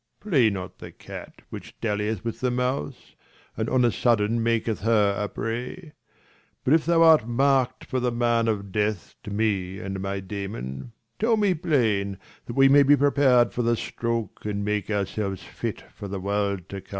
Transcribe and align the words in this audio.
Play 0.19 0.49
not 0.49 0.79
the 0.79 0.91
cat, 0.91 1.43
which 1.51 1.79
dallieth 1.79 2.25
with 2.25 2.39
the 2.39 2.49
mouse; 2.49 3.13
And 3.55 3.69
on 3.69 3.85
a 3.85 3.91
sudden 3.91 4.41
maketh 4.41 4.79
her 4.79 5.13
a 5.15 5.29
prey: 5.29 5.93
But 6.63 6.73
if 6.73 6.87
thou 6.87 7.03
art 7.03 7.27
mark'd 7.27 7.85
for 7.85 7.99
the 7.99 8.11
man 8.11 8.47
of 8.47 8.71
death 8.71 9.13
To 9.21 9.29
me 9.31 9.77
and 9.77 9.93
to 9.93 9.99
my 10.01 10.19
Damon, 10.19 10.93
tell 11.19 11.37
me 11.37 11.53
plain, 11.53 12.13
1 12.17 12.17
20 12.17 12.21
That 12.47 12.53
we 12.55 12.67
may 12.67 12.81
be 12.81 12.97
prepared 12.97 13.53
for 13.53 13.61
the 13.61 13.77
stroke, 13.77 14.43
And 14.43 14.65
make 14.65 14.89
ourselves 14.89 15.43
fit 15.43 15.83
for 15.93 16.07
the 16.07 16.19
world 16.19 16.67
to 16.69 16.81
come. 16.81 16.89